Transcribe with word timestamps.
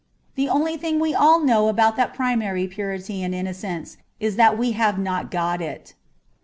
The 0.33 0.49
only 0.49 0.77
thing 0.77 0.99
we 0.99 1.13
all 1.13 1.41
know 1.41 1.67
about 1.67 1.95
that 1.95 2.15
primary 2.15 2.67
purity 2.67 3.21
and 3.21 3.35
innocence 3.35 3.97
is 4.19 4.35
that 4.35 4.57
we 4.57 4.71
have 4.71 4.97
not 4.97 5.29
got 5.29 5.61
it. 5.61 5.93